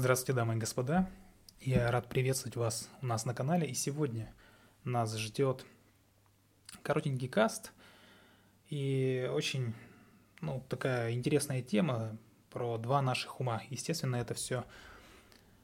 Здравствуйте, 0.00 0.32
дамы 0.32 0.54
и 0.54 0.58
господа. 0.58 1.10
Я 1.60 1.90
рад 1.90 2.08
приветствовать 2.08 2.54
вас 2.54 2.88
у 3.02 3.06
нас 3.06 3.24
на 3.24 3.34
канале. 3.34 3.66
И 3.66 3.74
сегодня 3.74 4.32
нас 4.84 5.16
ждет 5.16 5.66
коротенький 6.84 7.26
каст 7.26 7.72
и 8.68 9.28
очень 9.32 9.74
ну, 10.40 10.64
такая 10.68 11.10
интересная 11.10 11.62
тема 11.62 12.16
про 12.50 12.78
два 12.78 13.02
наших 13.02 13.40
ума. 13.40 13.60
Естественно, 13.70 14.14
это 14.14 14.34
все 14.34 14.64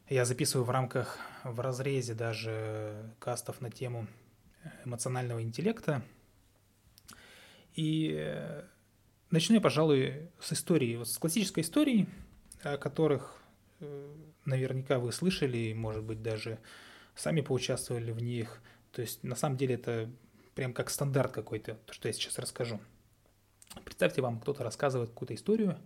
я 0.09 0.25
записываю 0.25 0.65
в 0.65 0.71
рамках, 0.71 1.17
в 1.45 1.61
разрезе 1.61 2.15
даже 2.15 3.15
кастов 3.21 3.61
на 3.61 3.71
тему 3.71 4.09
эмоционального 4.85 5.45
интеллекта. 5.45 6.03
И 7.75 8.13
э, 8.19 8.65
начну 9.31 9.55
я, 9.55 9.61
пожалуй, 9.61 10.29
с 10.41 10.53
истории, 10.53 10.97
вот 10.97 11.09
с 11.09 11.19
классической 11.19 11.61
истории, 11.61 12.09
о 12.65 12.79
которых 12.79 13.41
э, 13.79 14.25
наверняка 14.45 14.99
вы 14.99 15.13
слышали, 15.13 15.73
может 15.73 16.03
быть, 16.03 16.23
даже 16.23 16.59
сами 17.15 17.41
поучаствовали 17.41 18.11
в 18.11 18.23
них. 18.23 18.61
То 18.93 19.03
есть, 19.03 19.23
на 19.23 19.35
самом 19.35 19.57
деле, 19.57 19.75
это 19.75 20.11
прям 20.55 20.73
как 20.73 20.91
стандарт 20.91 21.33
какой-то, 21.33 21.75
то, 21.75 21.93
что 21.93 22.09
я 22.09 22.13
сейчас 22.13 22.39
расскажу. 22.39 22.81
Представьте, 23.85 24.23
вам 24.23 24.41
кто-то 24.41 24.63
рассказывает 24.63 25.11
какую-то 25.11 25.35
историю 25.35 25.79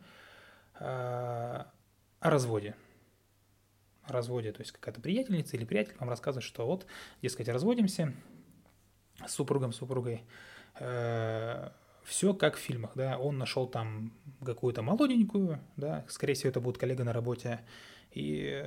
э, 0.78 0.84
о 0.84 1.70
разводе. 2.20 2.74
О 4.02 4.12
разводе, 4.12 4.52
то 4.52 4.60
есть 4.60 4.72
какая-то 4.72 5.00
приятельница 5.00 5.56
или 5.56 5.64
приятель 5.64 5.96
вам 5.98 6.10
рассказывает, 6.10 6.44
что 6.44 6.66
вот, 6.66 6.86
дескать, 7.22 7.48
разводимся 7.48 8.14
с 9.26 9.32
супругом, 9.32 9.72
супругой, 9.72 10.22
э, 10.80 11.70
все 12.04 12.32
как 12.34 12.56
в 12.56 12.58
фильмах, 12.58 12.92
да, 12.94 13.18
он 13.18 13.38
нашел 13.38 13.66
там 13.66 14.12
какую-то 14.44 14.82
молоденькую, 14.82 15.60
да, 15.76 16.04
скорее 16.08 16.34
всего, 16.34 16.50
это 16.50 16.60
будет 16.60 16.78
коллега 16.78 17.04
на 17.04 17.12
работе, 17.12 17.60
и, 18.12 18.64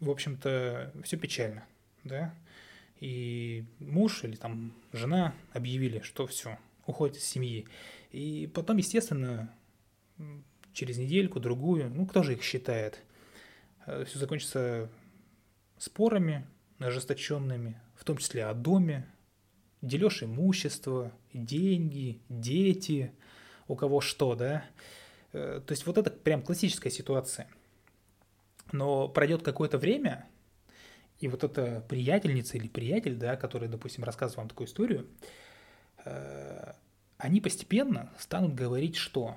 в 0.00 0.10
общем-то, 0.10 0.92
все 1.04 1.16
печально, 1.16 1.64
да, 2.04 2.34
и 3.00 3.64
муж 3.80 4.24
или 4.24 4.36
там 4.36 4.72
жена 4.92 5.34
объявили, 5.52 6.00
что 6.00 6.26
все, 6.26 6.58
уходит 6.86 7.16
из 7.16 7.24
семьи, 7.24 7.66
и 8.10 8.50
потом, 8.52 8.76
естественно, 8.76 9.52
через 10.72 10.98
недельку, 10.98 11.40
другую, 11.40 11.90
ну, 11.90 12.06
кто 12.06 12.22
же 12.22 12.34
их 12.34 12.42
считает, 12.42 13.02
э, 13.86 14.04
все 14.04 14.18
закончится 14.18 14.88
спорами 15.78 16.46
ожесточенными, 16.78 17.80
в 17.94 18.04
том 18.04 18.16
числе 18.16 18.46
о 18.46 18.54
доме, 18.54 19.06
дележ 19.82 20.22
имущества, 20.22 21.12
деньги, 21.32 22.20
дети, 22.28 23.12
у 23.68 23.76
кого 23.76 24.00
что, 24.00 24.34
да. 24.34 24.64
Э, 25.32 25.60
то 25.64 25.72
есть 25.72 25.86
вот 25.86 25.98
это 25.98 26.10
прям 26.10 26.42
классическая 26.42 26.90
ситуация. 26.90 27.48
Но 28.72 29.08
пройдет 29.08 29.42
какое-то 29.42 29.78
время, 29.78 30.26
и 31.20 31.28
вот 31.28 31.44
эта 31.44 31.84
приятельница 31.88 32.56
или 32.56 32.66
приятель, 32.66 33.14
да, 33.14 33.36
который, 33.36 33.68
допустим, 33.68 34.02
рассказывает 34.02 34.38
вам 34.38 34.48
такую 34.48 34.66
историю, 34.66 35.06
э, 36.04 36.72
они 37.18 37.40
постепенно 37.40 38.12
станут 38.18 38.54
говорить 38.54 38.96
что? 38.96 39.36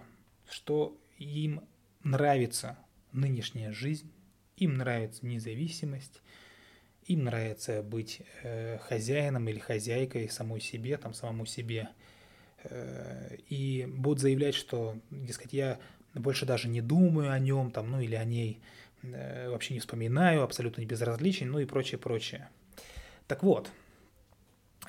Что 0.50 0.98
им 1.20 1.62
нравится 2.04 2.78
нынешняя 3.12 3.72
жизнь, 3.72 4.12
им 4.58 4.76
нравится 4.76 5.26
независимость, 5.26 6.22
им 7.06 7.26
нравится 7.26 7.84
быть 7.84 8.22
э, 8.42 8.80
хозяином 8.80 9.48
или 9.50 9.60
хозяйкой 9.60 10.30
самой 10.30 10.62
себе, 10.62 10.98
там, 10.98 11.14
самому 11.14 11.46
себе. 11.46 11.90
Э, 12.64 13.36
и 13.50 13.86
будут 13.88 14.22
заявлять, 14.22 14.56
что, 14.56 14.98
дескать, 15.12 15.54
я 15.54 15.78
больше 16.16 16.46
даже 16.46 16.68
не 16.68 16.82
думаю 16.82 17.32
о 17.32 17.38
нем, 17.38 17.70
там, 17.70 17.92
ну 17.92 18.00
или 18.00 18.16
о 18.16 18.24
ней, 18.24 18.60
э, 18.60 18.85
вообще 19.50 19.74
не 19.74 19.80
вспоминаю, 19.80 20.44
абсолютно 20.44 20.82
не 20.82 20.88
безразличен, 20.88 21.52
ну 21.52 21.60
и 21.60 21.66
прочее, 21.66 21.98
прочее. 21.98 22.50
Так 23.28 23.44
вот, 23.44 23.70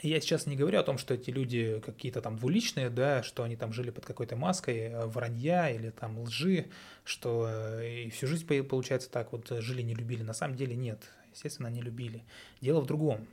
я 0.03 0.21
сейчас 0.21 0.47
не 0.47 0.57
говорю 0.57 0.79
о 0.79 0.83
том, 0.83 0.99
что 0.99 1.15
эти 1.15 1.31
люди 1.31 1.81
какие-то 1.85 2.21
там 2.21 2.37
двуличные, 2.37 2.91
да, 2.91 3.23
что 3.23 3.43
они 3.43 3.57
там 3.57 3.73
жили 3.73 3.91
под 3.91 4.05
какой-то 4.05 4.37
маской 4.37 4.79
э, 4.79 5.07
вранья 5.07 5.71
или 5.71 5.91
там 5.91 6.19
лжи, 6.21 6.67
что 7.05 7.47
э, 7.49 8.05
и 8.05 8.11
всю 8.11 8.27
жизнь, 8.27 8.47
получается, 8.47 9.11
так 9.11 9.33
вот 9.33 9.49
жили, 9.49 9.83
не 9.83 9.95
любили. 9.95 10.23
На 10.23 10.35
самом 10.35 10.57
деле 10.57 10.77
нет 10.77 11.01
естественно, 11.37 11.69
они 11.69 11.83
любили. 11.83 12.25
Дело 12.61 12.81
в 12.81 12.87
другом. 12.87 13.27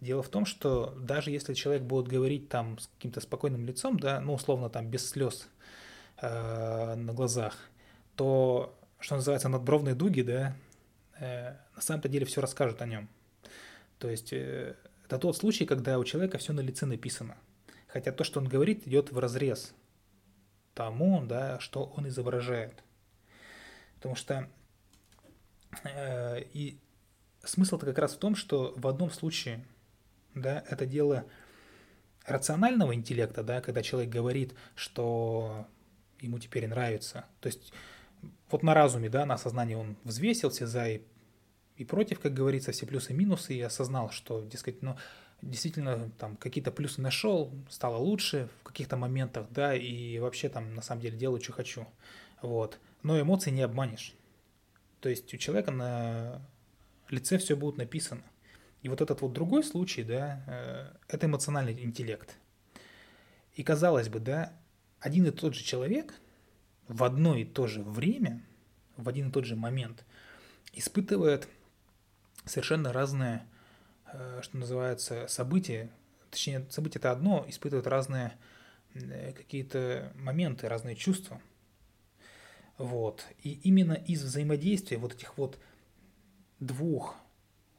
Дело 0.00 0.22
в 0.22 0.28
том, 0.28 0.44
что 0.44 0.94
даже 1.00 1.30
если 1.30 1.54
человек 1.54 1.82
будет 1.82 2.06
говорить 2.06 2.48
там 2.48 2.78
с 2.78 2.88
каким-то 2.88 3.20
спокойным 3.20 3.66
лицом, 3.66 3.98
да, 3.98 4.20
ну, 4.20 4.34
условно, 4.34 4.68
там, 4.68 4.88
без 4.88 5.08
слез 5.08 5.48
э, 6.20 6.94
на 6.94 7.12
глазах, 7.14 7.56
то, 8.14 8.75
что 9.00 9.16
называется, 9.16 9.48
надбровные 9.48 9.94
дуги, 9.94 10.22
да, 10.22 10.56
э, 11.18 11.54
на 11.74 11.82
самом-то 11.82 12.08
деле 12.08 12.26
все 12.26 12.40
расскажут 12.40 12.82
о 12.82 12.86
нем. 12.86 13.08
То 13.98 14.10
есть 14.10 14.32
э, 14.32 14.76
это 15.04 15.18
тот 15.18 15.36
случай, 15.36 15.66
когда 15.66 15.98
у 15.98 16.04
человека 16.04 16.38
все 16.38 16.52
на 16.52 16.60
лице 16.60 16.86
написано. 16.86 17.36
Хотя 17.86 18.12
то, 18.12 18.24
что 18.24 18.40
он 18.40 18.48
говорит, 18.48 18.86
идет 18.86 19.12
в 19.12 19.18
разрез 19.18 19.72
тому, 20.74 21.24
да, 21.24 21.58
что 21.60 21.84
он 21.96 22.08
изображает. 22.08 22.82
Потому 23.96 24.14
что 24.14 24.48
э, 25.84 26.42
и 26.52 26.78
смысл-то 27.44 27.86
как 27.86 27.98
раз 27.98 28.14
в 28.14 28.18
том, 28.18 28.36
что 28.36 28.74
в 28.76 28.86
одном 28.86 29.10
случае, 29.10 29.64
да, 30.34 30.64
это 30.68 30.84
дело 30.86 31.24
рационального 32.26 32.94
интеллекта, 32.94 33.42
да, 33.42 33.60
когда 33.60 33.82
человек 33.82 34.10
говорит, 34.10 34.54
что 34.74 35.66
ему 36.20 36.38
теперь 36.38 36.66
нравится. 36.66 37.24
То 37.40 37.46
есть 37.46 37.72
вот 38.50 38.62
на 38.62 38.74
разуме, 38.74 39.08
да, 39.08 39.26
на 39.26 39.36
сознании 39.38 39.74
он 39.74 39.96
взвесил 40.04 40.50
все 40.50 40.66
за 40.66 40.88
и, 40.88 41.02
и 41.76 41.84
против, 41.84 42.20
как 42.20 42.34
говорится, 42.34 42.72
все 42.72 42.86
плюсы 42.86 43.12
и 43.12 43.16
минусы, 43.16 43.54
и 43.54 43.60
осознал, 43.60 44.10
что, 44.10 44.42
дескать, 44.42 44.82
ну, 44.82 44.96
действительно 45.42 46.10
там 46.18 46.36
какие-то 46.36 46.70
плюсы 46.70 47.00
нашел, 47.00 47.52
стало 47.68 47.96
лучше 47.96 48.48
в 48.60 48.64
каких-то 48.64 48.96
моментах, 48.96 49.46
да, 49.50 49.74
и 49.74 50.18
вообще 50.18 50.48
там 50.48 50.74
на 50.74 50.82
самом 50.82 51.02
деле 51.02 51.18
делаю, 51.18 51.40
что 51.40 51.52
хочу. 51.52 51.86
Вот. 52.42 52.78
Но 53.02 53.20
эмоции 53.20 53.50
не 53.50 53.62
обманешь. 53.62 54.14
То 55.00 55.08
есть 55.08 55.32
у 55.32 55.36
человека 55.36 55.70
на 55.70 56.42
лице 57.08 57.38
все 57.38 57.56
будет 57.56 57.76
написано. 57.76 58.22
И 58.82 58.88
вот 58.88 59.00
этот 59.00 59.20
вот 59.20 59.32
другой 59.32 59.64
случай, 59.64 60.02
да, 60.02 60.42
э, 60.46 61.14
это 61.14 61.26
эмоциональный 61.26 61.72
интеллект. 61.82 62.36
И 63.54 63.62
казалось 63.62 64.08
бы, 64.08 64.20
да, 64.20 64.52
один 65.00 65.26
и 65.26 65.30
тот 65.30 65.54
же 65.54 65.62
человек 65.62 66.14
в 66.88 67.04
одно 67.04 67.36
и 67.36 67.44
то 67.44 67.66
же 67.66 67.82
время, 67.82 68.42
в 68.96 69.08
один 69.08 69.28
и 69.28 69.32
тот 69.32 69.44
же 69.44 69.56
момент 69.56 70.04
испытывает 70.72 71.48
совершенно 72.44 72.92
разные, 72.92 73.46
э, 74.12 74.40
что 74.42 74.56
называется, 74.56 75.26
события. 75.28 75.90
Точнее, 76.30 76.66
события 76.70 76.98
это 76.98 77.10
одно, 77.10 77.44
испытывает 77.48 77.86
разные 77.86 78.32
э, 78.94 79.32
какие-то 79.32 80.12
моменты, 80.16 80.68
разные 80.68 80.96
чувства. 80.96 81.40
Вот. 82.78 83.26
И 83.42 83.52
именно 83.64 83.94
из 83.94 84.22
взаимодействия 84.22 84.98
вот 84.98 85.14
этих 85.14 85.38
вот 85.38 85.58
двух 86.60 87.16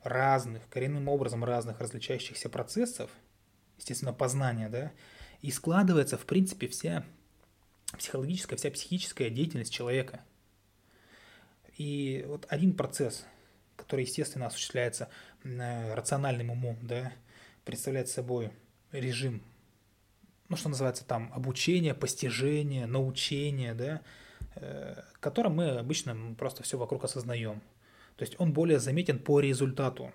разных, 0.03 0.67
коренным 0.69 1.07
образом 1.07 1.43
разных 1.43 1.79
различающихся 1.79 2.49
процессов, 2.49 3.11
естественно, 3.77 4.13
познания, 4.13 4.69
да, 4.69 4.91
и 5.41 5.51
складывается, 5.51 6.17
в 6.17 6.25
принципе, 6.25 6.67
вся 6.67 7.05
психологическая, 7.97 8.57
вся 8.57 8.71
психическая 8.71 9.29
деятельность 9.29 9.73
человека. 9.73 10.21
И 11.77 12.25
вот 12.27 12.45
один 12.49 12.75
процесс, 12.75 13.25
который, 13.75 14.05
естественно, 14.05 14.47
осуществляется 14.47 15.09
рациональным 15.43 16.49
умом, 16.49 16.77
да, 16.81 17.13
представляет 17.63 18.09
собой 18.09 18.51
режим, 18.91 19.43
ну, 20.49 20.55
что 20.55 20.69
называется 20.69 21.05
там, 21.05 21.31
обучение, 21.33 21.93
постижение, 21.93 22.85
научение, 22.85 23.73
да, 23.73 24.01
э, 24.55 25.03
которым 25.19 25.57
мы 25.57 25.69
обычно 25.71 26.35
просто 26.35 26.63
все 26.63 26.77
вокруг 26.77 27.03
осознаем– 27.03 27.61
то 28.17 28.23
есть 28.23 28.35
он 28.39 28.51
более 28.51 28.79
заметен 28.79 29.19
по 29.19 29.39
результату. 29.39 30.11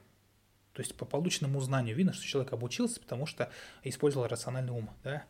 То 0.72 0.80
есть 0.82 0.96
по 0.96 1.04
полученному 1.04 1.60
знанию 1.60 1.96
видно, 1.96 2.12
что 2.12 2.24
человек 2.24 2.52
обучился, 2.52 3.00
потому 3.00 3.26
что 3.26 3.50
использовал 3.84 4.26
рациональный 4.26 4.72
ум, 4.72 4.90
да, 5.04 5.24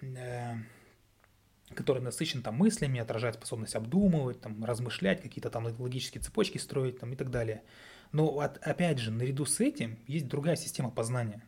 э, 0.00 0.54
который 1.74 2.02
насыщен 2.02 2.42
там 2.42 2.56
мыслями, 2.56 3.00
отражает 3.00 3.36
способность 3.36 3.74
обдумывать, 3.74 4.40
там, 4.40 4.64
размышлять, 4.64 5.22
какие-то 5.22 5.50
там 5.50 5.66
логические 5.66 6.22
цепочки 6.22 6.58
строить 6.58 6.98
там, 6.98 7.12
и 7.12 7.16
так 7.16 7.30
далее. 7.30 7.62
Но 8.12 8.40
от, 8.40 8.58
опять 8.58 8.98
же, 8.98 9.10
наряду 9.10 9.44
с 9.44 9.60
этим 9.60 9.98
есть 10.06 10.28
другая 10.28 10.56
система 10.56 10.90
познания. 10.90 11.42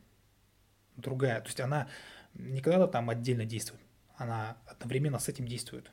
Другая. 0.96 1.40
То 1.40 1.46
есть 1.46 1.60
она 1.60 1.88
не 2.34 2.60
когда-то 2.60 2.88
там 2.88 3.10
отдельно 3.10 3.44
действует, 3.44 3.80
она 4.16 4.56
одновременно 4.66 5.18
с 5.18 5.28
этим 5.28 5.46
действует. 5.46 5.90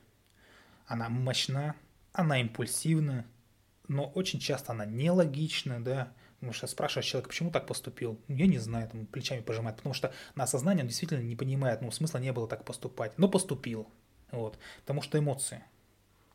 Она 0.86 1.08
мощна, 1.08 1.74
она 2.12 2.40
импульсивна, 2.40 3.26
но 3.88 4.06
очень 4.06 4.38
часто 4.38 4.72
она 4.72 4.84
нелогична, 4.84 5.82
да, 5.82 6.12
потому 6.34 6.52
что 6.52 6.66
спрашиваешь 6.66 7.06
человека, 7.06 7.30
почему 7.30 7.50
так 7.50 7.66
поступил, 7.66 8.20
ну, 8.28 8.36
я 8.36 8.46
не 8.46 8.58
знаю, 8.58 8.88
там, 8.88 9.06
плечами 9.06 9.40
пожимает, 9.40 9.76
потому 9.76 9.94
что 9.94 10.12
на 10.34 10.44
осознание 10.44 10.82
он 10.82 10.88
действительно 10.88 11.20
не 11.20 11.36
понимает, 11.36 11.82
ну, 11.82 11.90
смысла 11.90 12.18
не 12.18 12.32
было 12.32 12.46
так 12.46 12.64
поступать, 12.64 13.18
но 13.18 13.28
поступил, 13.28 13.88
вот, 14.30 14.58
потому 14.80 15.02
что 15.02 15.18
эмоции, 15.18 15.62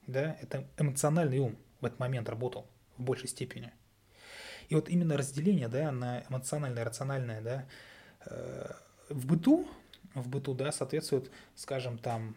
да, 0.07 0.37
это 0.41 0.67
эмоциональный 0.77 1.39
ум 1.39 1.57
в 1.81 1.85
этот 1.85 1.99
момент 1.99 2.29
работал, 2.29 2.67
в 2.97 3.03
большей 3.03 3.27
степени. 3.27 3.71
И 4.69 4.75
вот 4.75 4.89
именно 4.89 5.17
разделение, 5.17 5.67
да, 5.67 5.91
на 5.91 6.23
эмоциональное, 6.29 6.83
рациональное, 6.83 7.41
да, 7.41 7.65
э, 8.25 8.71
в 9.09 9.25
быту, 9.25 9.67
в 10.13 10.27
быту, 10.29 10.53
да, 10.53 10.71
соответствует, 10.71 11.31
скажем, 11.55 11.97
там, 11.97 12.35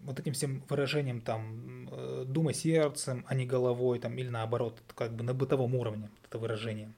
вот 0.00 0.18
этим 0.18 0.32
всем 0.32 0.62
выражением 0.68 1.20
там 1.20 1.88
э, 1.90 2.24
думай 2.26 2.54
сердцем, 2.54 3.24
а 3.28 3.34
не 3.34 3.46
головой, 3.46 3.98
там, 3.98 4.16
или 4.18 4.28
наоборот, 4.28 4.80
как 4.94 5.14
бы 5.14 5.22
на 5.22 5.32
бытовом 5.32 5.74
уровне 5.74 6.10
это 6.28 6.38
выражение. 6.38 6.92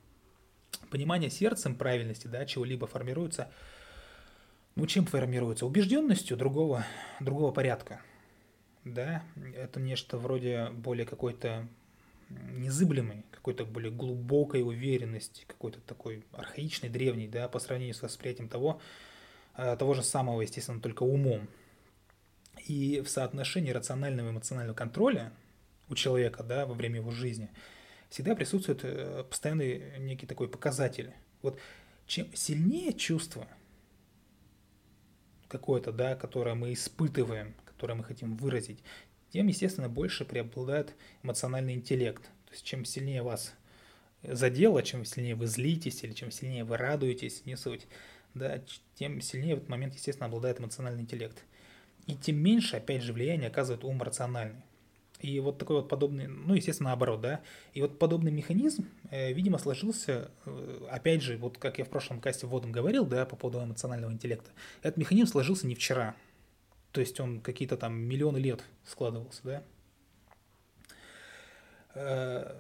Понимание 0.91 1.31
сердцем 1.31 1.77
правильности, 1.77 2.27
да, 2.27 2.45
чего-либо 2.47 2.87
формируется, 2.87 3.51
ну, 4.77 4.87
чем 4.87 5.07
формируется? 5.07 5.67
Убежденностью 5.67 6.37
другого, 6.37 6.85
другого 7.21 7.53
порядка, 7.53 8.01
да, 8.85 9.23
это 9.57 9.81
нечто 9.81 10.19
вроде 10.19 10.71
более 10.71 11.07
какой-то 11.07 11.69
незыблемой, 12.29 13.25
какой-то 13.31 13.65
более 13.65 13.93
глубокой 13.93 14.63
уверенности, 14.63 15.45
какой-то 15.47 15.81
такой 15.81 16.25
архаичный, 16.33 16.89
древний, 16.89 17.29
да, 17.29 17.49
по 17.49 17.59
сравнению 17.59 17.95
с 17.95 18.03
восприятием 18.03 18.49
того, 18.49 18.81
э, 19.57 19.77
того 19.79 19.95
же 19.95 20.03
самого, 20.03 20.41
естественно, 20.41 20.81
только 20.81 21.03
умом. 21.03 21.49
И 22.67 23.01
в 23.01 23.09
соотношении 23.09 23.71
рационального 23.71 24.29
и 24.29 24.31
эмоционального 24.33 24.75
контроля 24.75 25.33
у 25.89 25.95
человека, 25.95 26.43
да, 26.43 26.67
во 26.67 26.75
время 26.75 26.97
его 26.97 27.11
жизни, 27.11 27.51
всегда 28.09 28.35
присутствует 28.35 28.81
э, 28.83 29.25
постоянный 29.29 29.99
некий 29.99 30.27
такой 30.27 30.49
показатель. 30.49 31.13
Вот 31.43 31.59
чем 32.07 32.35
сильнее 32.35 32.93
чувство 32.93 33.47
какое-то, 35.59 35.93
да, 35.93 36.17
которое 36.17 36.57
мы 36.57 36.73
испытываем, 36.73 37.55
которое 37.65 37.95
мы 37.95 38.03
хотим 38.03 38.37
выразить, 38.37 38.81
тем, 39.31 39.47
естественно, 39.47 39.89
больше 39.89 40.25
преобладает 40.25 40.95
эмоциональный 41.23 41.75
интеллект. 41.75 42.23
То 42.23 42.53
есть 42.53 42.65
чем 42.65 42.85
сильнее 42.85 43.23
вас 43.23 43.55
задело, 44.23 44.83
чем 44.83 45.05
сильнее 45.05 45.37
вы 45.37 45.47
злитесь 45.47 46.03
или 46.03 46.13
чем 46.13 46.33
сильнее 46.33 46.65
вы 46.65 46.77
радуетесь, 46.77 47.47
не 47.47 47.57
суть, 47.57 47.87
да, 48.35 48.61
тем 48.97 49.21
сильнее 49.21 49.55
в 49.55 49.59
этот 49.59 49.69
момент, 49.69 49.95
естественно, 49.95 50.27
обладает 50.27 50.59
эмоциональный 50.59 51.03
интеллект. 51.03 51.45
И 52.07 52.17
тем 52.17 52.37
меньше, 52.37 52.77
опять 52.77 53.03
же, 53.03 53.13
влияние 53.13 53.49
оказывает 53.49 53.85
ум 53.85 54.03
рациональный. 54.03 54.63
И 55.25 55.41
вот 55.41 55.57
такой 55.57 55.77
вот 55.77 55.89
подобный, 55.89 56.27
ну, 56.27 56.53
естественно, 56.53 56.91
наоборот, 56.91 57.23
да. 57.23 57.41
И 57.73 57.81
вот 57.81 57.99
подобный 57.99 58.31
механизм, 58.31 58.87
э, 59.11 59.33
видимо, 59.33 59.57
сложился, 59.57 60.31
э, 60.45 60.87
опять 60.91 61.23
же, 61.23 61.39
вот 61.39 61.57
как 61.57 61.79
я 61.79 61.87
в 61.87 61.89
прошлом 61.89 62.21
касте 62.21 62.47
вводом 62.47 62.73
говорил, 62.73 63.07
да, 63.07 63.25
по 63.25 63.35
поводу 63.35 63.65
эмоционального 63.65 64.13
интеллекта. 64.13 64.51
Этот 64.83 64.99
механизм 64.99 65.31
сложился 65.31 65.67
не 65.67 65.75
вчера. 65.75 66.15
То 66.93 67.01
есть 67.01 67.19
он 67.21 67.41
какие-то 67.41 67.79
там 67.79 67.95
миллионы 67.95 68.37
лет 68.37 68.65
складывался, 68.85 69.41
да. 69.45 69.63
Э, 71.95 72.55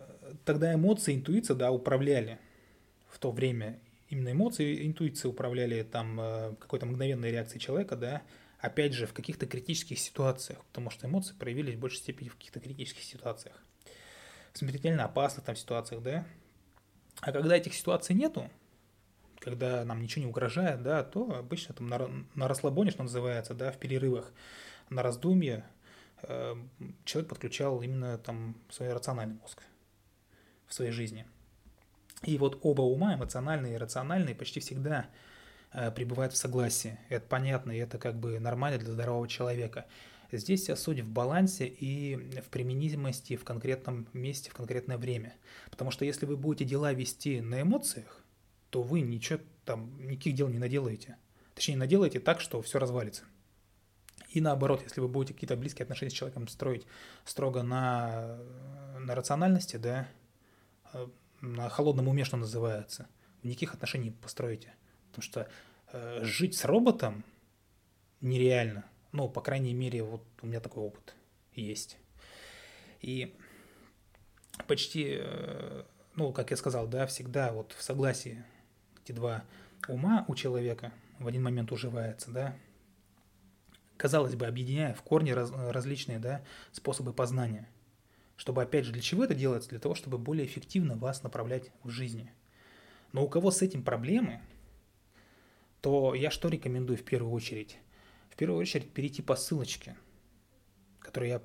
тогда 0.46 0.72
эмоции, 0.72 1.16
интуиция, 1.16 1.56
да, 1.56 1.70
управляли 1.70 2.38
в 3.11 3.19
то 3.19 3.31
время. 3.31 3.78
Именно 4.08 4.32
эмоции 4.32 4.87
интуиция 4.87 5.28
управляли 5.28 5.82
там 5.82 6.19
э, 6.19 6.55
какой-то 6.58 6.87
мгновенной 6.87 7.31
реакцией 7.31 7.61
человека, 7.61 7.94
да, 7.94 8.22
опять 8.64 8.94
же, 8.94 9.06
в 9.06 9.12
каких-то 9.12 9.46
критических 9.46 9.99
ситуациях, 9.99 10.64
потому 10.66 10.88
что 10.88 11.06
эмоции 11.06 11.34
проявились 11.34 11.75
в 11.75 11.78
большей 11.78 11.99
степени 11.99 12.28
в 12.31 12.37
каких-то 12.37 12.61
критических 12.61 13.02
ситуациях, 13.02 13.62
в 14.52 14.58
смертельно 14.58 15.05
опасных 15.05 15.44
там 15.44 15.55
ситуациях, 15.55 16.02
да. 16.02 16.26
А 17.20 17.31
когда 17.31 17.56
этих 17.56 17.75
ситуаций 17.75 18.14
нету, 18.14 18.50
когда 19.38 19.84
нам 19.84 20.00
ничего 20.00 20.25
не 20.25 20.31
угрожает, 20.31 20.82
да, 20.82 21.05
то 21.05 21.37
обычно 21.37 21.75
там 21.75 21.88
на, 21.88 22.08
на 22.34 22.49
расслабоне, 22.49 22.90
что 22.90 23.02
называется, 23.02 23.52
да, 23.52 23.70
в 23.70 23.78
перерывах, 23.78 24.32
на 24.88 25.02
раздумье 25.02 25.66
э, 26.22 26.55
человек 27.05 27.28
подключал 27.28 27.82
именно 27.82 28.16
там 28.16 28.56
свой 28.70 28.94
рациональный 28.94 29.34
мозг 29.34 29.62
в 30.66 30.72
своей 30.72 30.90
жизни. 30.90 31.26
И 32.22 32.38
вот 32.38 32.61
оба 32.62 32.81
ума, 32.81 33.14
эмоциональный 33.14 33.75
и 33.75 33.76
рациональный, 33.76 34.34
почти 34.34 34.61
всегда 34.61 35.06
э, 35.75 35.91
пребывают 35.91 36.32
в 36.32 36.37
согласии. 36.37 36.99
Это 37.11 37.26
понятно, 37.29 37.73
и 37.73 37.79
это 37.79 37.99
как 37.99 38.19
бы 38.19 38.38
нормально 38.38 38.79
для 38.79 38.93
здорового 38.93 39.29
человека. 39.29 39.87
Здесь 40.32 40.62
вся 40.62 40.76
суть 40.76 41.00
в 41.00 41.09
балансе 41.09 41.67
и 41.67 42.17
в 42.41 42.49
применимости 42.49 43.37
в 43.37 43.44
конкретном 43.44 44.09
месте, 44.12 44.50
в 44.50 44.55
конкретное 44.55 44.97
время. 44.97 45.35
Потому 45.71 45.91
что 45.91 46.05
если 46.05 46.26
вы 46.26 46.37
будете 46.37 46.65
дела 46.65 46.93
вести 46.93 47.41
на 47.41 47.61
эмоциях, 47.62 48.25
то 48.71 48.82
вы 48.82 49.03
ничего 49.03 49.38
там, 49.65 49.97
никаких 50.06 50.35
дел 50.35 50.49
не 50.49 50.59
наделаете. 50.59 51.17
Точнее, 51.55 51.76
наделаете 51.76 52.19
так, 52.19 52.41
что 52.41 52.61
все 52.62 52.79
развалится. 52.79 53.25
И 54.31 54.41
наоборот, 54.41 54.82
если 54.82 55.00
вы 55.00 55.06
будете 55.06 55.35
какие-то 55.35 55.56
близкие 55.56 55.85
отношения 55.85 56.11
с 56.11 56.15
человеком 56.15 56.49
строить 56.49 56.87
строго 57.25 57.62
на, 57.62 58.38
на 58.99 59.15
рациональности, 59.15 59.76
да, 59.76 60.09
э, 60.93 61.06
на 61.41 61.69
холодном 61.69 62.09
уме, 62.09 62.25
что 62.25 62.37
называется, 62.37 63.06
никаких 63.44 63.75
отношений 63.75 64.11
построите. 64.11 64.75
Потому 65.14 65.22
что 65.22 65.49
э, 65.93 66.25
жить 66.25 66.56
с 66.56 66.64
роботом 66.64 67.25
нереально. 68.20 68.84
Ну, 69.12 69.28
по 69.28 69.40
крайней 69.40 69.75
мере, 69.75 70.02
вот 70.02 70.25
у 70.43 70.46
меня 70.46 70.58
такой 70.58 70.82
опыт 70.82 71.14
есть. 71.55 71.99
И 73.00 73.37
почти, 74.66 75.19
э, 75.20 75.84
ну, 76.16 76.32
как 76.32 76.50
я 76.50 76.56
сказал, 76.56 76.88
да, 76.88 77.06
всегда 77.06 77.52
вот 77.52 77.72
в 77.78 77.82
согласии 77.82 78.44
эти 79.05 79.12
два 79.12 79.44
ума 79.87 80.25
у 80.26 80.34
человека 80.34 80.93
в 81.20 81.28
один 81.28 81.44
момент 81.44 81.70
уживается, 81.70 82.32
да, 82.32 82.56
казалось 83.96 84.34
бы, 84.34 84.46
объединяя 84.46 84.94
в 84.94 85.02
корне 85.02 85.32
раз, 85.32 85.52
различные 85.52 86.19
да, 86.19 86.43
способы 86.72 87.12
познания. 87.12 87.69
Чтобы, 88.37 88.62
опять 88.62 88.84
же, 88.84 88.93
для 88.93 89.00
чего 89.00 89.22
это 89.22 89.34
делается? 89.34 89.70
Для 89.70 89.78
того, 89.78 89.94
чтобы 89.94 90.19
более 90.19 90.44
эффективно 90.44 90.96
вас 90.96 91.22
направлять 91.22 91.70
в 91.84 91.90
жизни. 91.90 92.32
Но 93.12 93.25
у 93.25 93.28
кого 93.28 93.52
с 93.52 93.62
этим 93.62 93.84
проблемы, 93.84 94.40
то 95.84 96.14
я 96.14 96.31
что 96.31 96.48
рекомендую 96.48 96.96
в 96.96 97.02
первую 97.02 97.31
очередь? 97.31 97.76
В 98.31 98.36
первую 98.36 98.58
очередь 98.58 98.90
перейти 98.90 99.20
по 99.20 99.36
ссылочке, 99.36 99.98
которую 100.98 101.28
я 101.28 101.42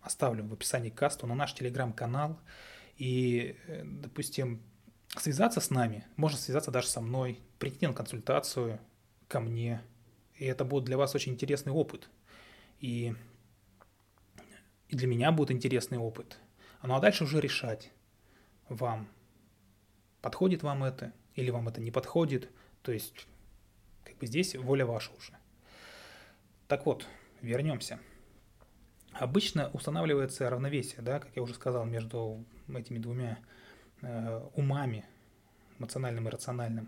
оставлю 0.00 0.44
в 0.44 0.52
описании 0.52 0.90
к 0.90 0.94
касту, 0.94 1.26
на 1.26 1.34
наш 1.34 1.54
телеграм-канал 1.54 2.38
и, 2.98 3.56
э, 3.66 3.82
допустим, 3.84 4.62
связаться 5.16 5.60
с 5.60 5.70
нами, 5.70 6.06
можно 6.14 6.38
связаться 6.38 6.70
даже 6.70 6.86
со 6.86 7.00
мной, 7.00 7.40
прийти 7.58 7.84
на 7.88 7.92
консультацию 7.92 8.78
ко 9.26 9.40
мне. 9.40 9.82
И 10.36 10.44
это 10.44 10.64
будет 10.64 10.84
для 10.84 10.96
вас 10.96 11.16
очень 11.16 11.32
интересный 11.32 11.72
опыт. 11.72 12.08
И, 12.78 13.12
и 14.86 14.94
для 14.94 15.08
меня 15.08 15.32
будет 15.32 15.50
интересный 15.50 15.98
опыт. 15.98 16.38
Ну 16.84 16.94
а 16.94 17.00
дальше 17.00 17.24
уже 17.24 17.40
решать 17.40 17.90
вам, 18.68 19.08
подходит 20.22 20.62
вам 20.62 20.84
это 20.84 21.12
или 21.34 21.50
вам 21.50 21.66
это 21.66 21.80
не 21.80 21.90
подходит. 21.90 22.48
То 22.82 22.92
есть, 22.92 23.26
здесь 24.26 24.54
воля 24.54 24.86
ваша 24.86 25.12
уже. 25.18 25.32
Так 26.68 26.86
вот, 26.86 27.06
вернемся. 27.42 27.98
Обычно 29.12 29.70
устанавливается 29.72 30.48
равновесие, 30.48 31.02
да, 31.02 31.18
как 31.18 31.30
я 31.34 31.42
уже 31.42 31.54
сказал, 31.54 31.84
между 31.84 32.44
этими 32.68 32.98
двумя 32.98 33.38
Э, 34.02 34.48
умами, 34.54 35.04
эмоциональным 35.78 36.26
и 36.26 36.30
рациональным. 36.30 36.86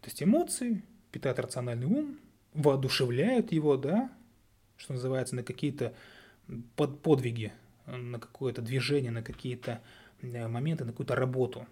То 0.00 0.06
есть 0.06 0.20
эмоции 0.20 0.82
питают 1.12 1.38
рациональный 1.38 1.86
ум, 1.86 2.18
воодушевляют 2.52 3.52
его, 3.52 3.76
да, 3.76 4.10
что 4.76 4.94
называется, 4.94 5.36
на 5.36 5.44
какие-то 5.44 5.94
под 6.74 7.00
подвиги, 7.00 7.52
на 7.86 8.18
какое-то 8.18 8.60
движение, 8.60 9.12
на 9.12 9.22
какие-то 9.22 9.80
э, 10.20 10.48
моменты, 10.48 10.84
на 10.84 10.90
какую-то 10.90 11.14
работу. 11.14 11.64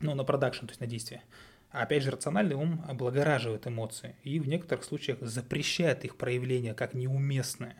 Ну, 0.00 0.16
на 0.16 0.24
продакшн, 0.24 0.66
то 0.66 0.72
есть 0.72 0.80
на 0.80 0.88
действие. 0.88 1.22
Опять 1.70 2.02
же, 2.02 2.10
рациональный 2.10 2.56
ум 2.56 2.84
облагораживает 2.88 3.66
эмоции 3.66 4.16
и 4.24 4.40
в 4.40 4.48
некоторых 4.48 4.84
случаях 4.84 5.18
запрещает 5.20 6.04
их 6.04 6.16
проявление 6.16 6.74
как 6.74 6.94
неуместное, 6.94 7.76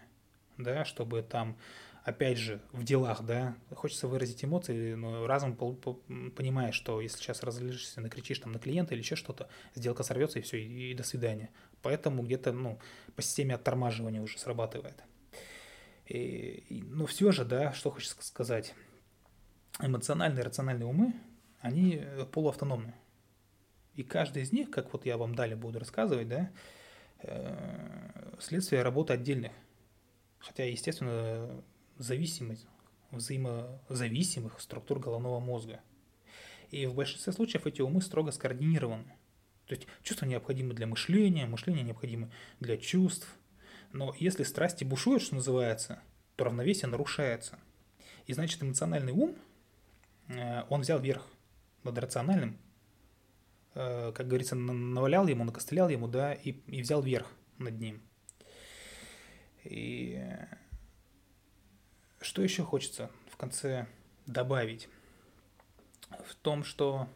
да, 0.57 0.85
чтобы 0.85 1.23
там 1.23 1.57
опять 2.05 2.39
же, 2.39 2.61
в 2.73 2.85
делах, 2.85 3.23
да, 3.23 3.57
хочется 3.75 4.09
выразить 4.09 4.45
эмоции, 4.45 4.95
но 4.95 5.27
разум 5.27 5.55
понимает, 5.57 6.75
что 6.75 7.01
если 7.01 7.19
сейчас 7.19 7.43
разлишься, 7.43 8.01
накричишь 8.01 8.39
там 8.39 8.53
на 8.53 8.59
клиента 8.59 8.95
или 8.95 9.01
еще 9.03 9.17
что-то, 9.17 9.49
сделка 9.75 10.03
сорвется 10.03 10.39
и 10.39 10.43
все, 10.43 10.59
и, 10.59 10.91
и 10.91 10.95
до 10.95 11.03
свидания. 11.03 11.51
Поэтому 11.83 12.23
где-то, 12.23 12.53
ну, 12.53 12.79
по 13.17 13.23
системе 13.23 13.55
оттормаживания 13.55 14.21
уже 14.23 14.39
срабатывает. 14.39 15.03
И, 16.07 16.65
и, 16.69 16.83
но 16.83 17.07
все 17.07 17.33
же, 17.33 17.45
да, 17.45 17.73
что 17.73 17.91
хочется 17.91 18.17
сказать, 18.21 18.75
эмоциональные 19.79 20.43
и 20.43 20.47
рациональные 20.47 20.87
умы, 20.87 21.15
они 21.61 22.03
полуавтономны. 22.33 22.95
И 24.01 24.03
каждый 24.03 24.45
из 24.45 24.51
них, 24.51 24.71
как 24.71 24.95
вот 24.95 25.05
я 25.05 25.19
вам 25.19 25.35
далее 25.35 25.57
буду 25.57 25.79
рассказывать, 25.79 26.27
да, 26.27 26.51
э, 27.19 28.35
следствие 28.41 28.81
работы 28.81 29.13
отдельных. 29.13 29.53
Хотя, 30.39 30.65
естественно, 30.65 31.63
зависимость 31.99 32.67
взаимозависимых 33.11 34.59
структур 34.59 35.01
головного 35.01 35.39
мозга. 35.39 35.81
И 36.71 36.87
в 36.87 36.95
большинстве 36.95 37.35
случаев 37.35 37.67
эти 37.67 37.83
умы 37.83 38.01
строго 38.01 38.31
скоординированы. 38.31 39.05
То 39.67 39.75
есть 39.75 39.87
чувства 40.03 40.25
необходимы 40.25 40.73
для 40.73 40.87
мышления, 40.87 41.45
мышление 41.45 41.83
необходимо 41.83 42.31
для 42.59 42.79
чувств. 42.79 43.29
Но 43.93 44.15
если 44.19 44.45
страсти 44.45 44.83
бушуют, 44.83 45.23
что 45.23 45.35
называется, 45.35 46.01
то 46.37 46.45
равновесие 46.45 46.89
нарушается. 46.89 47.59
И 48.27 48.33
значит 48.33 48.63
эмоциональный 48.63 49.13
ум 49.13 49.37
э, 50.29 50.63
он 50.71 50.81
взял 50.81 50.99
верх 50.99 51.27
над 51.83 51.99
рациональным, 51.99 52.57
как 53.75 54.27
говорится, 54.27 54.57
навалял 54.57 55.27
ему, 55.29 55.45
накостылял 55.45 55.89
ему, 55.89 56.09
да, 56.09 56.33
и, 56.33 56.51
и 56.67 56.83
взял 56.83 57.03
верх 57.03 57.29
над 57.59 57.79
ним. 57.79 58.03
И 59.65 60.23
что 62.21 62.43
еще 62.43 62.63
хочется 62.63 63.11
в 63.31 63.37
конце 63.37 63.87
добавить? 64.27 64.89
В 66.27 66.35
том, 66.35 66.65
что 66.65 67.09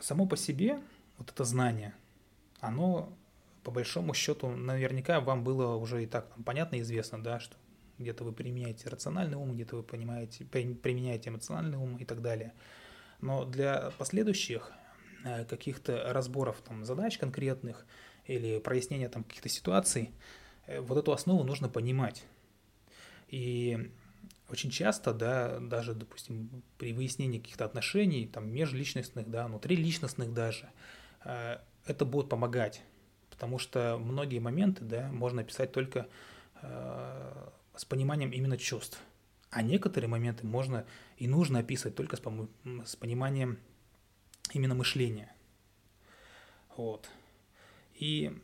само 0.00 0.26
по 0.26 0.36
себе 0.36 0.78
вот 1.18 1.30
это 1.30 1.44
знание, 1.44 1.94
оно 2.60 3.16
по 3.62 3.70
большому 3.70 4.12
счету 4.12 4.48
наверняка 4.48 5.20
вам 5.20 5.42
было 5.42 5.74
уже 5.76 6.02
и 6.02 6.06
так 6.06 6.28
там, 6.28 6.44
понятно 6.44 6.76
и 6.76 6.80
известно, 6.80 7.22
да, 7.22 7.40
что 7.40 7.56
где-то 7.98 8.24
вы 8.24 8.32
применяете 8.32 8.88
рациональный 8.88 9.36
ум, 9.36 9.54
где-то 9.54 9.76
вы 9.76 9.82
понимаете, 9.82 10.44
применяете 10.44 11.30
эмоциональный 11.30 11.78
ум 11.78 11.96
и 11.96 12.04
так 12.04 12.20
далее. 12.20 12.52
Но 13.20 13.44
для 13.44 13.90
последующих 13.98 14.72
э, 15.24 15.44
каких-то 15.44 16.12
разборов 16.12 16.60
там, 16.62 16.84
задач 16.84 17.18
конкретных 17.18 17.86
или 18.26 18.58
прояснения 18.58 19.08
там, 19.08 19.24
каких-то 19.24 19.48
ситуаций, 19.48 20.12
э, 20.66 20.80
вот 20.80 20.98
эту 20.98 21.12
основу 21.12 21.44
нужно 21.44 21.68
понимать. 21.68 22.24
И 23.28 23.90
очень 24.48 24.70
часто, 24.70 25.12
да, 25.12 25.58
даже, 25.58 25.94
допустим, 25.94 26.62
при 26.78 26.92
выяснении 26.92 27.38
каких-то 27.38 27.64
отношений, 27.64 28.26
там, 28.26 28.50
межличностных, 28.50 29.30
да, 29.30 29.46
внутриличностных 29.46 30.32
даже, 30.32 30.70
э, 31.24 31.58
это 31.86 32.04
будет 32.04 32.28
помогать, 32.28 32.82
потому 33.30 33.58
что 33.58 33.98
многие 33.98 34.38
моменты, 34.38 34.84
да, 34.84 35.08
можно 35.12 35.42
описать 35.42 35.72
только 35.72 36.08
с 37.76 37.84
пониманием 37.84 38.30
именно 38.30 38.56
чувств. 38.56 38.98
А 39.54 39.62
некоторые 39.62 40.08
моменты 40.08 40.44
можно 40.44 40.84
и 41.16 41.28
нужно 41.28 41.60
описывать 41.60 41.94
только 41.94 42.16
с, 42.16 42.22
с 42.84 42.96
пониманием 42.96 43.60
именно 44.52 44.74
мышления. 44.74 45.32
Вот. 46.76 47.08
И 47.94 48.36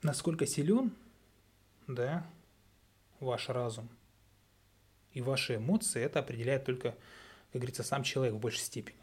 насколько 0.00 0.46
силен, 0.46 0.90
да, 1.86 2.26
ваш 3.20 3.50
разум 3.50 3.90
и 5.12 5.20
ваши 5.20 5.56
эмоции, 5.56 6.00
это 6.00 6.20
определяет 6.20 6.64
только, 6.64 6.92
как 7.52 7.60
говорится, 7.60 7.82
сам 7.82 8.04
человек 8.04 8.36
в 8.36 8.38
большей 8.38 8.60
степени. 8.60 8.96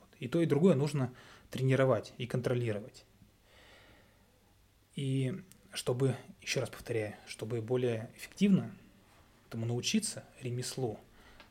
Вот. 0.00 0.08
И 0.20 0.26
то, 0.26 0.40
и 0.40 0.46
другое 0.46 0.74
нужно 0.74 1.12
тренировать 1.50 2.14
и 2.16 2.26
контролировать. 2.26 3.04
И 4.94 5.38
чтобы, 5.74 6.16
еще 6.40 6.60
раз 6.60 6.70
повторяю, 6.70 7.14
чтобы 7.26 7.60
более 7.60 8.10
эффективно 8.16 8.74
этому 9.52 9.66
научиться, 9.66 10.24
ремеслу, 10.40 10.98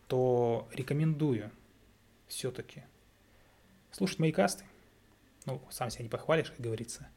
то 0.08 0.68
рекомендую 0.74 1.52
все-таки 2.28 2.84
слушать 3.92 4.18
мои 4.18 4.32
касты. 4.32 4.66
Ну, 5.46 5.62
сам 5.70 5.92
себя 5.92 6.04
не 6.04 6.10
похвалишь, 6.10 6.50
как 6.50 6.60
говорится. 6.60 7.08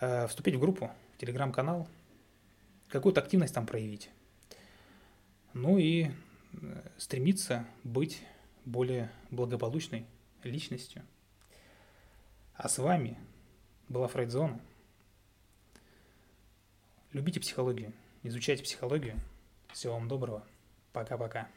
Э, 0.00 0.26
вступить 0.26 0.56
в 0.56 0.60
группу, 0.60 0.90
в 1.14 1.20
телеграм-канал, 1.20 1.88
какую-то 2.88 3.20
активность 3.20 3.54
там 3.54 3.66
проявить. 3.66 4.10
Ну 5.52 5.78
и 5.78 6.06
э, 6.06 6.10
стремиться 6.96 7.64
быть 7.84 8.20
более 8.64 9.12
благополучной 9.30 10.06
личностью. 10.42 11.04
А 12.54 12.68
с 12.68 12.78
вами 12.78 13.16
была 13.88 14.08
Фрейдзона. 14.08 14.60
Любите 17.12 17.38
психологию, 17.38 17.92
изучайте 18.24 18.64
психологию. 18.64 19.20
Всего 19.72 19.94
вам 19.94 20.08
доброго. 20.08 20.44
Пока-пока. 20.92 21.48